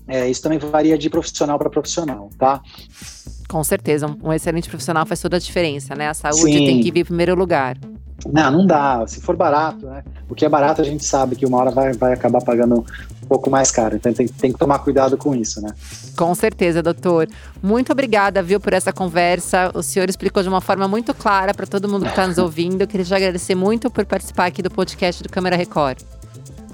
é 0.08 0.30
isso 0.30 0.42
também 0.42 0.58
varia 0.58 0.98
de 0.98 1.10
profissional 1.10 1.60
para 1.60 1.70
profissional, 1.70 2.30
tá? 2.38 2.62
Com 3.50 3.64
certeza, 3.64 4.16
um 4.24 4.32
excelente 4.32 4.70
profissional 4.70 5.06
faz 5.06 5.20
toda 5.20 5.36
a 5.38 5.40
diferença, 5.40 5.96
né? 5.96 6.08
A 6.08 6.14
saúde 6.14 6.54
Sim. 6.54 6.66
tem 6.66 6.82
que 6.82 6.92
vir 6.92 7.02
em 7.02 7.06
primeiro 7.06 7.36
lugar. 7.36 7.78
Não, 8.32 8.52
não 8.52 8.66
dá. 8.66 9.06
Se 9.08 9.22
for 9.22 9.36
barato, 9.36 9.86
né? 9.86 10.04
O 10.30 10.36
que 10.36 10.46
é 10.46 10.50
barato 10.50 10.82
a 10.82 10.84
gente 10.84 11.04
sabe 11.04 11.36
que 11.36 11.46
uma 11.46 11.58
hora 11.58 11.72
vai, 11.72 11.94
vai 11.94 12.14
acabar 12.14 12.42
pagando 12.42 12.86
um 13.24 13.28
pouco 13.28 13.50
mais 13.50 13.72
caro. 13.72 13.96
Então 13.96 14.14
tem, 14.14 14.28
tem 14.28 14.52
que 14.52 14.60
tomar 14.60 14.80
cuidado 14.80 15.18
com 15.18 15.36
isso, 15.36 15.62
né? 15.62 15.74
Com 16.18 16.34
certeza, 16.36 16.84
doutor. 16.84 17.28
Muito 17.62 17.92
obrigada, 17.92 18.42
viu, 18.44 18.60
por 18.60 18.74
essa 18.74 18.92
conversa. 18.92 19.72
O 19.74 19.82
senhor 19.82 20.10
explicou 20.10 20.44
de 20.44 20.50
uma 20.50 20.62
forma 20.62 20.88
muito 20.88 21.14
clara 21.14 21.54
para 21.54 21.66
todo 21.66 21.88
mundo 21.88 22.04
que 22.04 22.10
está 22.10 22.28
nos 22.28 22.38
ouvindo. 22.38 22.82
Eu 22.82 22.88
queria 22.88 23.06
te 23.06 23.14
agradecer 23.14 23.56
muito 23.56 23.90
por 23.90 24.06
participar 24.06 24.46
aqui 24.46 24.62
do 24.62 24.70
podcast 24.70 25.24
do 25.24 25.30
Câmara 25.30 25.56
Record. 25.56 26.00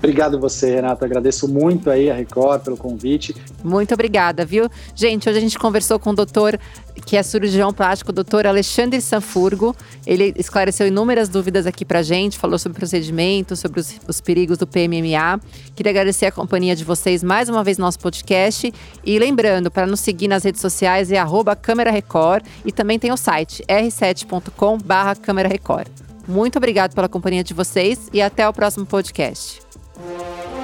Obrigado 0.05 0.39
você, 0.39 0.75
Renato. 0.75 1.03
Agradeço 1.03 1.47
muito 1.47 1.89
aí 1.89 2.11
a 2.11 2.13
Record 2.13 2.61
pelo 2.61 2.77
convite. 2.77 3.35
Muito 3.63 3.91
obrigada, 3.91 4.45
viu? 4.45 4.69
Gente, 4.93 5.27
hoje 5.27 5.39
a 5.39 5.41
gente 5.41 5.57
conversou 5.57 5.97
com 5.97 6.11
o 6.11 6.15
doutor, 6.15 6.59
que 7.07 7.17
é 7.17 7.23
cirurgião 7.23 7.73
plástico, 7.73 8.11
o 8.11 8.13
doutor 8.13 8.45
Alexandre 8.45 9.01
Sanfurgo. 9.01 9.75
Ele 10.05 10.31
esclareceu 10.37 10.85
inúmeras 10.85 11.27
dúvidas 11.27 11.65
aqui 11.65 11.83
pra 11.83 12.03
gente, 12.03 12.37
falou 12.37 12.59
sobre 12.59 12.77
procedimentos, 12.77 13.59
sobre 13.59 13.79
os, 13.79 13.99
os 14.07 14.21
perigos 14.21 14.59
do 14.59 14.67
PMMA. 14.67 15.39
Queria 15.75 15.89
agradecer 15.89 16.27
a 16.27 16.31
companhia 16.31 16.75
de 16.75 16.83
vocês 16.83 17.23
mais 17.23 17.49
uma 17.49 17.63
vez 17.63 17.79
no 17.79 17.85
nosso 17.85 17.97
podcast. 17.99 18.71
E 19.03 19.17
lembrando, 19.17 19.71
para 19.71 19.87
nos 19.87 20.01
seguir 20.01 20.27
nas 20.27 20.43
redes 20.43 20.61
sociais 20.61 21.11
é 21.11 21.17
arroba 21.17 21.55
Câmera 21.55 21.89
Record 21.89 22.45
e 22.63 22.71
também 22.71 22.99
tem 22.99 23.11
o 23.11 23.17
site 23.17 23.63
r7.com 23.67 24.77
barra 24.77 25.15
Câmera 25.15 25.49
Record. 25.49 25.87
Muito 26.27 26.57
obrigado 26.57 26.93
pela 26.93 27.09
companhia 27.09 27.43
de 27.43 27.55
vocês 27.55 28.07
e 28.13 28.21
até 28.21 28.47
o 28.47 28.53
próximo 28.53 28.85
podcast. 28.85 29.64
Música 29.97 30.54